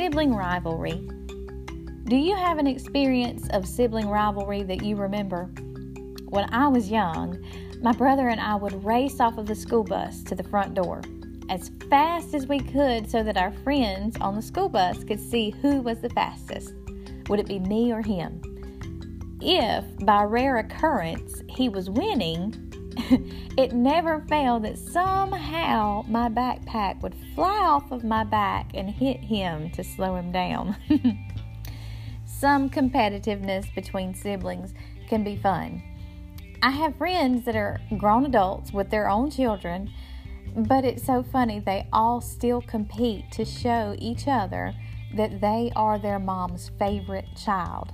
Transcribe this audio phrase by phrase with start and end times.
[0.00, 1.06] sibling rivalry.
[2.04, 5.50] Do you have an experience of sibling rivalry that you remember?
[6.30, 7.44] When I was young,
[7.82, 11.02] my brother and I would race off of the school bus to the front door
[11.50, 15.50] as fast as we could so that our friends on the school bus could see
[15.60, 16.72] who was the fastest.
[17.28, 18.40] Would it be me or him?
[19.42, 22.69] If, by rare occurrence, he was winning,
[23.56, 29.20] it never failed that somehow my backpack would fly off of my back and hit
[29.20, 30.76] him to slow him down.
[32.24, 34.74] Some competitiveness between siblings
[35.08, 35.82] can be fun.
[36.62, 39.90] I have friends that are grown adults with their own children,
[40.54, 44.74] but it's so funny they all still compete to show each other
[45.14, 47.92] that they are their mom's favorite child.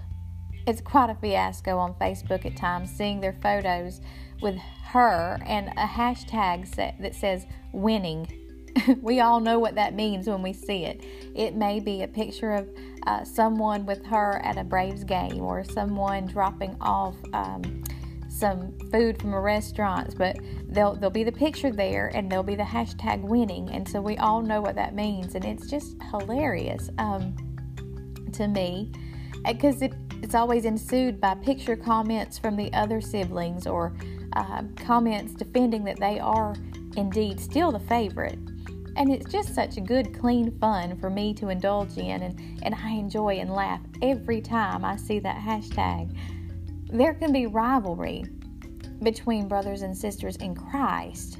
[0.66, 4.00] It's quite a fiasco on Facebook at times seeing their photos
[4.42, 4.56] with
[4.88, 8.26] her and a hashtag that says winning.
[9.00, 11.04] we all know what that means when we see it.
[11.34, 12.68] It may be a picture of
[13.06, 17.84] uh, someone with her at a Braves game or someone dropping off um,
[18.28, 20.36] some food from a restaurant, but
[20.68, 23.70] there'll, there'll be the picture there and there'll be the hashtag winning.
[23.70, 25.36] And so we all know what that means.
[25.36, 27.36] And it's just hilarious um,
[28.32, 28.92] to me
[29.44, 33.94] because it it's always ensued by picture comments from the other siblings or
[34.32, 36.54] uh, comments defending that they are
[36.96, 38.38] indeed still the favorite.
[38.96, 42.74] And it's just such a good, clean fun for me to indulge in, and, and
[42.74, 46.16] I enjoy and laugh every time I see that hashtag.
[46.90, 48.24] There can be rivalry
[49.02, 51.38] between brothers and sisters in Christ,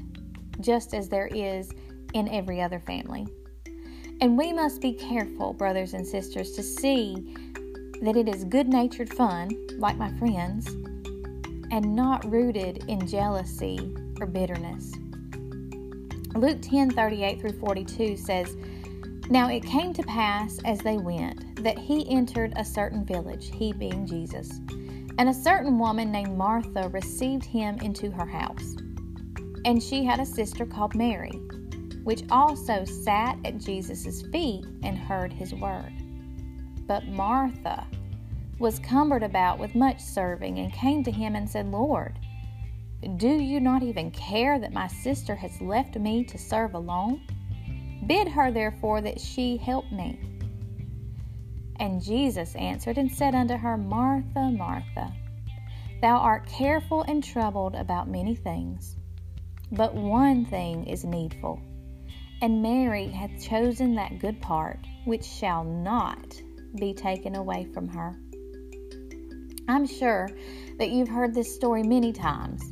[0.59, 1.71] just as there is
[2.13, 3.25] in every other family.
[4.21, 7.35] And we must be careful, brothers and sisters, to see
[8.01, 10.67] that it is good natured fun, like my friends,
[11.71, 14.93] and not rooted in jealousy or bitterness.
[16.35, 18.55] Luke 10 38 through 42 says,
[19.29, 23.73] Now it came to pass as they went that he entered a certain village, he
[23.73, 24.59] being Jesus.
[25.17, 28.75] And a certain woman named Martha received him into her house.
[29.65, 31.31] And she had a sister called Mary,
[32.03, 35.91] which also sat at Jesus' feet and heard his word.
[36.87, 37.85] But Martha
[38.59, 42.17] was cumbered about with much serving and came to him and said, Lord,
[43.17, 47.21] do you not even care that my sister has left me to serve alone?
[48.07, 50.19] Bid her therefore that she help me.
[51.79, 55.13] And Jesus answered and said unto her, Martha, Martha,
[56.01, 58.95] thou art careful and troubled about many things,
[59.71, 61.61] but one thing is needful.
[62.41, 66.41] And Mary hath chosen that good part which shall not
[66.77, 68.19] be taken away from her.
[69.67, 70.29] I'm sure
[70.79, 72.71] that you've heard this story many times,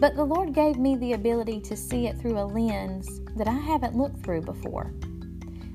[0.00, 3.58] but the Lord gave me the ability to see it through a lens that I
[3.58, 4.94] haven't looked through before.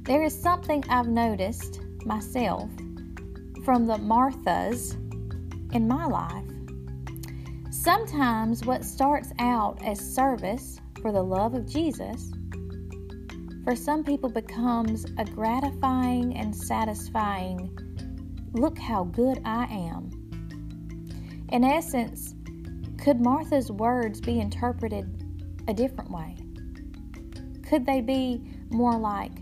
[0.03, 2.69] There is something I've noticed myself
[3.63, 4.95] from the Marthas
[5.73, 6.45] in my life.
[7.69, 12.31] Sometimes what starts out as service for the love of Jesus
[13.69, 17.69] for some people becomes a gratifying and satisfying
[18.53, 20.09] look how good I am.
[21.51, 22.33] In essence,
[22.97, 25.05] could Martha's words be interpreted
[25.67, 26.35] a different way?
[27.61, 28.41] Could they be
[28.71, 29.33] more like,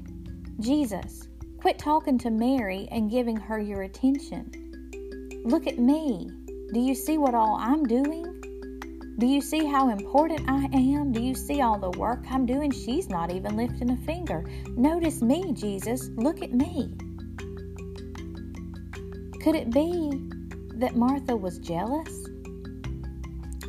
[0.59, 1.29] Jesus,
[1.61, 4.51] quit talking to Mary and giving her your attention?
[5.45, 6.29] Look at me.
[6.73, 8.26] Do you see what all I'm doing?
[9.19, 11.11] Do you see how important I am?
[11.11, 12.69] Do you see all the work I'm doing?
[12.69, 14.45] She's not even lifting a finger.
[14.75, 16.09] Notice me, Jesus.
[16.17, 16.93] Look at me.
[19.41, 20.11] Could it be
[20.75, 22.27] that Martha was jealous?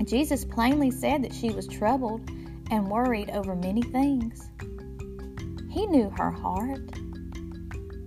[0.04, 2.28] Jesus plainly said that she was troubled
[2.70, 4.50] and worried over many things.
[5.70, 6.98] He knew her heart,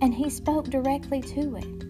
[0.00, 1.84] and he spoke directly to it.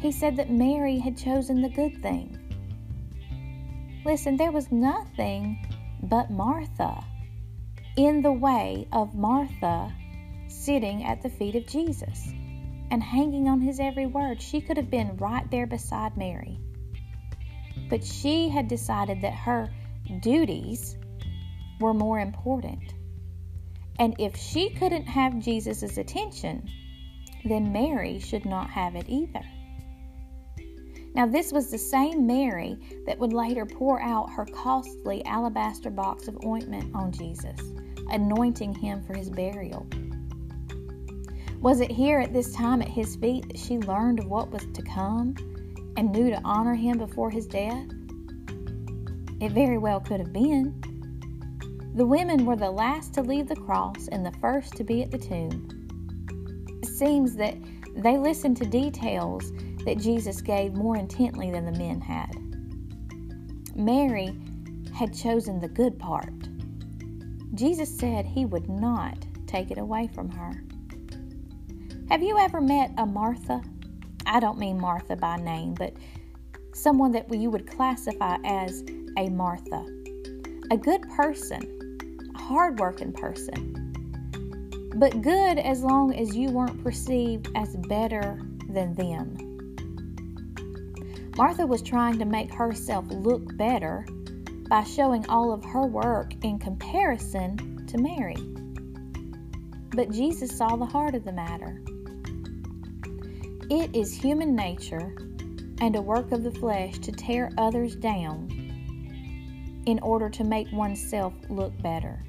[0.00, 2.35] He said that Mary had chosen the good thing
[4.06, 5.66] Listen, there was nothing
[6.00, 7.02] but Martha
[7.96, 9.92] in the way of Martha
[10.46, 12.28] sitting at the feet of Jesus
[12.92, 14.40] and hanging on his every word.
[14.40, 16.56] She could have been right there beside Mary.
[17.90, 19.72] But she had decided that her
[20.20, 20.96] duties
[21.80, 22.94] were more important.
[23.98, 26.70] And if she couldn't have Jesus' attention,
[27.44, 29.42] then Mary should not have it either.
[31.16, 36.28] Now, this was the same Mary that would later pour out her costly alabaster box
[36.28, 37.58] of ointment on Jesus,
[38.10, 39.86] anointing him for his burial.
[41.62, 44.66] Was it here at this time at his feet that she learned of what was
[44.74, 45.34] to come
[45.96, 47.86] and knew to honor him before his death?
[49.40, 50.78] It very well could have been.
[51.94, 55.10] The women were the last to leave the cross and the first to be at
[55.10, 55.66] the tomb.
[56.82, 57.56] It seems that
[57.96, 59.50] they listened to details
[59.86, 62.34] that Jesus gave more intently than the men had.
[63.76, 64.36] Mary
[64.92, 66.32] had chosen the good part.
[67.54, 69.16] Jesus said he would not
[69.46, 70.52] take it away from her.
[72.10, 73.62] Have you ever met a Martha?
[74.26, 75.94] I don't mean Martha by name, but
[76.74, 78.82] someone that you would classify as
[79.16, 79.86] a Martha.
[80.72, 81.98] A good person,
[82.34, 83.92] a hardworking person,
[84.96, 89.45] but good as long as you weren't perceived as better than them.
[91.36, 94.06] Martha was trying to make herself look better
[94.70, 98.36] by showing all of her work in comparison to Mary.
[99.94, 101.82] But Jesus saw the heart of the matter.
[103.68, 105.14] It is human nature
[105.82, 108.48] and a work of the flesh to tear others down
[109.86, 112.24] in order to make oneself look better.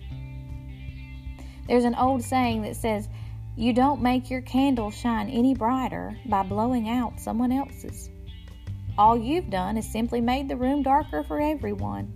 [1.70, 3.08] There's an old saying that says,
[3.56, 8.10] You don't make your candle shine any brighter by blowing out someone else's.
[8.98, 12.14] All you've done is simply made the room darker for everyone.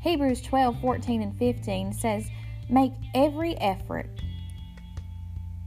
[0.00, 2.28] Hebrews 12 14 and 15 says,
[2.68, 4.10] Make every effort,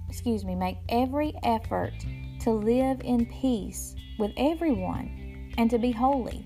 [0.09, 1.93] excuse me, make every effort
[2.41, 6.45] to live in peace with everyone and to be holy.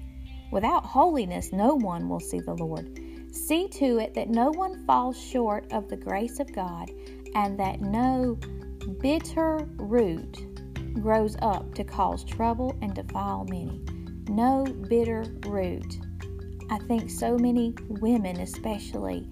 [0.51, 2.99] Without holiness, no one will see the Lord.
[3.31, 6.91] See to it that no one falls short of the grace of God
[7.33, 8.37] and that no
[8.99, 10.50] bitter root
[10.93, 13.81] grows up to cause trouble and defile many.
[14.29, 15.99] No bitter root.
[16.69, 19.27] I think so many women, especially,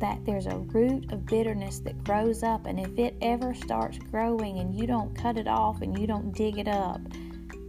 [0.00, 4.58] that there's a root of bitterness that grows up, and if it ever starts growing
[4.58, 7.00] and you don't cut it off and you don't dig it up,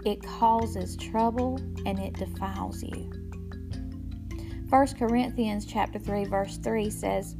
[0.05, 3.11] it causes trouble and it defiles you.
[4.69, 7.35] 1 Corinthians chapter 3 verse 3 says,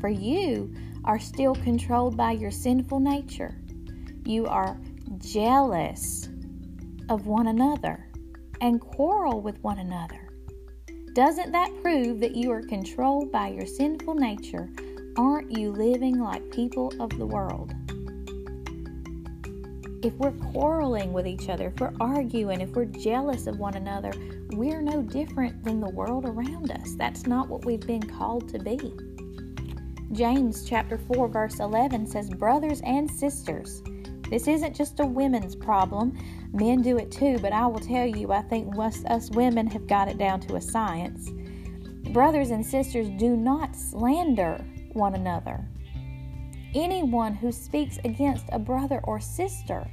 [0.00, 0.72] "For you
[1.04, 3.54] are still controlled by your sinful nature.
[4.24, 4.78] You are
[5.18, 6.28] jealous
[7.08, 8.12] of one another."
[8.62, 10.28] and quarrel with one another.
[11.14, 14.70] Doesn't that prove that you are controlled by your sinful nature?
[15.18, 17.74] Aren't you living like people of the world?
[20.04, 24.12] If we're quarreling with each other, if we're arguing, if we're jealous of one another,
[24.50, 26.94] we're no different than the world around us.
[26.96, 28.94] That's not what we've been called to be.
[30.12, 33.82] James chapter 4 verse 11 says, "Brothers and sisters,
[34.32, 36.16] this isn't just a women's problem.
[36.54, 39.86] Men do it too, but I will tell you, I think us, us women have
[39.86, 41.30] got it down to a science.
[42.12, 44.64] Brothers and sisters, do not slander
[44.94, 45.68] one another.
[46.74, 49.86] Anyone who speaks against a brother or sister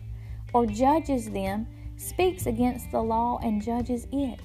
[0.53, 1.67] or judges them
[1.97, 4.39] speaks against the law and judges it.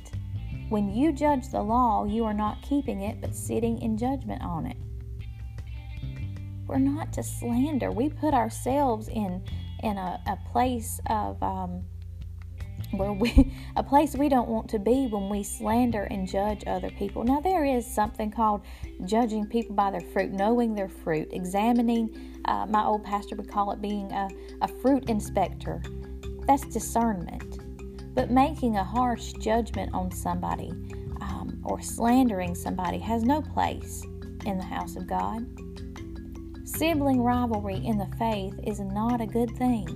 [0.70, 4.66] When you judge the law, you are not keeping it, but sitting in judgment on
[4.66, 4.76] it.
[6.74, 7.92] We're not to slander.
[7.92, 9.44] We put ourselves in
[9.84, 11.84] in a, a place of um,
[12.90, 16.90] where we a place we don't want to be when we slander and judge other
[16.90, 17.22] people.
[17.22, 18.62] Now there is something called
[19.04, 22.42] judging people by their fruit, knowing their fruit, examining.
[22.46, 24.28] Uh, my old pastor would call it being a,
[24.62, 25.80] a fruit inspector.
[26.48, 27.60] That's discernment.
[28.16, 30.70] But making a harsh judgment on somebody
[31.20, 34.02] um, or slandering somebody has no place
[34.44, 35.46] in the house of God.
[36.76, 39.86] Sibling rivalry in the faith is not a good thing.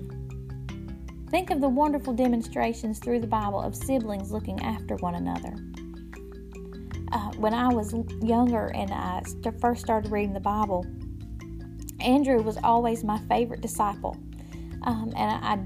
[1.28, 5.56] Think of the wonderful demonstrations through the Bible of siblings looking after one another.
[7.10, 10.86] Uh, when I was younger and I st- first started reading the Bible,
[11.98, 14.16] Andrew was always my favorite disciple.
[14.82, 15.58] Um, and I, I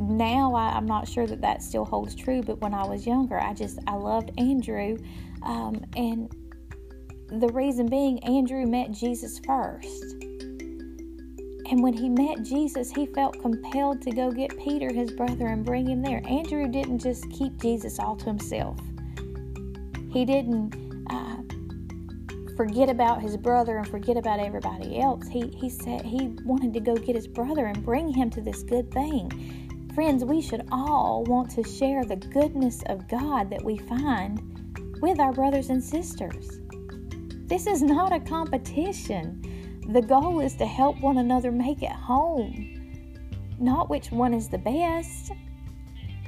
[0.00, 3.40] now I, am not sure that that still holds true, but when I was younger,
[3.40, 4.98] I just I loved Andrew,
[5.42, 6.34] um, and
[7.32, 10.14] the reason being Andrew met Jesus first.
[11.70, 15.64] And when he met Jesus, he felt compelled to go get Peter, his brother, and
[15.64, 16.20] bring him there.
[16.26, 18.78] Andrew didn't just keep Jesus all to himself,
[20.10, 20.74] he didn't
[21.08, 21.36] uh,
[22.56, 25.28] forget about his brother and forget about everybody else.
[25.28, 28.64] He, he said he wanted to go get his brother and bring him to this
[28.64, 29.90] good thing.
[29.94, 34.40] Friends, we should all want to share the goodness of God that we find
[35.00, 36.60] with our brothers and sisters.
[37.50, 39.82] This is not a competition.
[39.88, 42.94] The goal is to help one another make it home,
[43.58, 45.32] not which one is the best.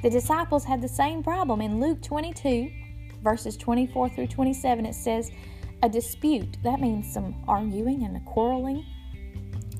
[0.01, 1.61] The disciples had the same problem.
[1.61, 2.69] In Luke 22,
[3.23, 5.31] verses 24 through 27, it says,
[5.81, 8.85] A dispute, that means some arguing and quarreling.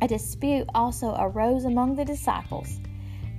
[0.01, 2.79] A dispute also arose among the disciples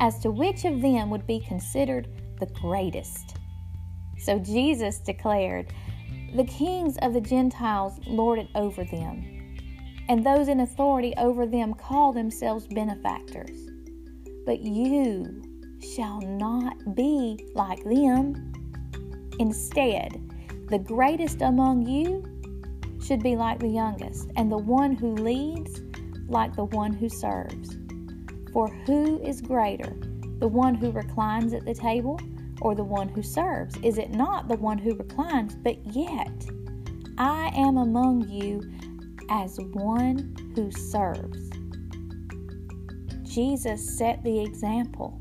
[0.01, 2.09] as to which of them would be considered
[2.39, 3.39] the greatest.
[4.19, 5.73] So Jesus declared,
[6.35, 9.35] The kings of the Gentiles lord it over them
[10.09, 13.71] and those in authority over them call themselves benefactors.
[14.45, 15.43] But you
[15.95, 18.53] shall not be like them.
[19.39, 20.21] Instead,
[20.69, 22.23] the greatest among you
[23.03, 25.81] should be like the youngest, and the one who leads
[26.29, 27.77] like the one who serves.
[28.53, 29.97] For who is greater,
[30.39, 32.19] the one who reclines at the table
[32.65, 33.77] or the one who serves?
[33.83, 35.55] Is it not the one who reclines?
[35.55, 36.33] But yet,
[37.19, 38.63] I am among you
[39.31, 41.51] as one who serves.
[43.23, 45.21] Jesus set the example.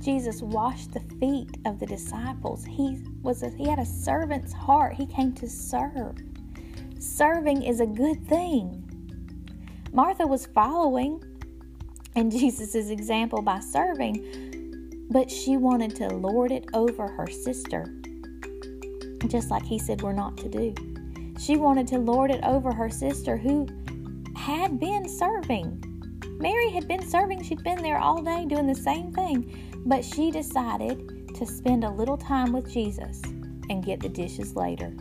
[0.00, 2.64] Jesus washed the feet of the disciples.
[2.64, 4.94] He was a, he had a servant's heart.
[4.94, 6.16] He came to serve.
[6.98, 8.80] Serving is a good thing.
[9.92, 11.22] Martha was following
[12.14, 14.53] in Jesus' example by serving,
[15.10, 17.94] but she wanted to lord it over her sister,
[19.28, 20.74] just like he said we're not to do.
[21.38, 23.66] She wanted to lord it over her sister who
[24.36, 25.82] had been serving.
[26.38, 30.30] Mary had been serving, she'd been there all day doing the same thing, but she
[30.30, 33.20] decided to spend a little time with Jesus
[33.70, 34.92] and get the dishes later.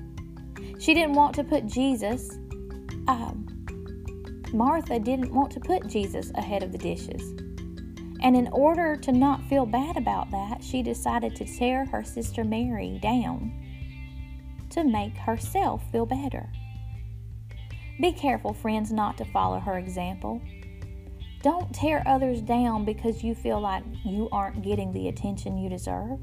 [0.79, 2.29] She didn't want to put Jesus,
[3.07, 3.47] um,
[4.53, 7.42] Martha didn't want to put Jesus ahead of the dishes.
[8.23, 12.45] And in order to not feel bad about that, she decided to tear her sister
[12.45, 13.51] Mary down
[14.69, 16.49] to make herself feel better.
[18.01, 20.41] Be careful, friends, not to follow her example.
[21.41, 26.17] Don't tear others down because you feel like you aren't getting the attention you deserve.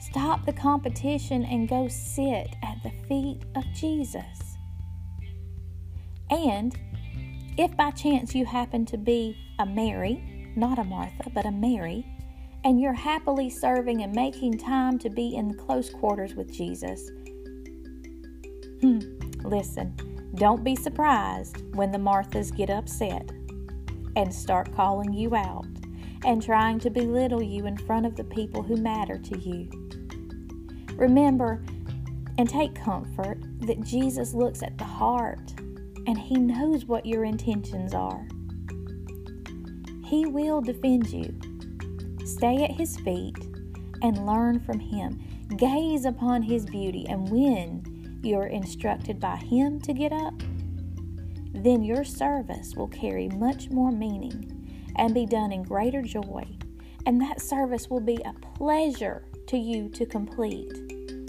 [0.00, 4.56] Stop the competition and go sit at the feet of Jesus.
[6.30, 6.76] And
[7.56, 12.06] if by chance you happen to be a Mary, not a Martha, but a Mary,
[12.64, 17.10] and you're happily serving and making time to be in close quarters with Jesus,
[18.80, 19.00] Hmm.
[19.44, 19.94] Listen,
[20.36, 23.30] don't be surprised when the Marthas get upset
[24.16, 25.66] and start calling you out
[26.24, 29.68] and trying to belittle you in front of the people who matter to you.
[30.94, 31.62] Remember
[32.38, 35.52] and take comfort that Jesus looks at the heart
[36.06, 38.26] and he knows what your intentions are.
[40.10, 41.34] He will defend you.
[42.26, 43.38] Stay at his feet
[44.02, 45.18] and learn from him.
[45.56, 47.90] Gaze upon his beauty and win
[48.22, 50.34] you're instructed by Him to get up,
[51.54, 56.44] then your service will carry much more meaning and be done in greater joy.
[57.06, 60.70] And that service will be a pleasure to you to complete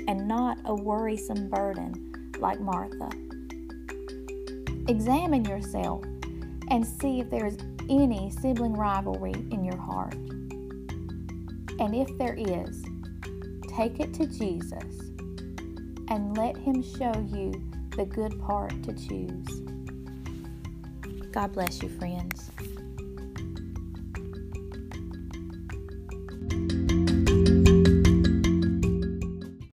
[0.07, 3.09] and not a worrisome burden like Martha.
[4.89, 6.03] Examine yourself
[6.69, 7.57] and see if there is
[7.91, 10.15] any sibling rivalry in your heart.
[11.79, 12.83] And if there is,
[13.67, 15.11] take it to Jesus
[16.07, 17.51] and let Him show you
[17.97, 19.61] the good part to choose.
[21.31, 22.49] God bless you, friends.